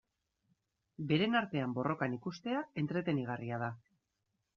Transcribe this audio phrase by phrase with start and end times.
[1.11, 3.69] Beren artean borrokan ikustea entretenigarria da.